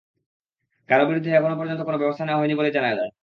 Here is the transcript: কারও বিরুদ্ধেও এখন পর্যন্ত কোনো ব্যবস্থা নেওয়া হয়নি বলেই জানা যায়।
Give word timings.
কারও 0.89 1.07
বিরুদ্ধেও 1.09 1.37
এখন 1.39 1.53
পর্যন্ত 1.59 1.81
কোনো 1.83 1.97
ব্যবস্থা 2.01 2.23
নেওয়া 2.25 2.39
হয়নি 2.41 2.55
বলেই 2.59 2.75
জানা 2.77 2.91
যায়। 2.91 3.11